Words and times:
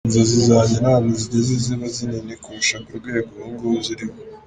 Inzozi 0.07 0.37
zanjye 0.49 0.75
ntabwo 0.83 1.11
zigeze 1.21 1.53
ziba 1.63 1.85
nini 2.09 2.35
kurusha 2.43 2.77
ku 2.85 2.91
rwego 2.99 3.29
ubu 3.37 3.47
ng’ubu 3.53 3.79
ziriho. 3.85 4.17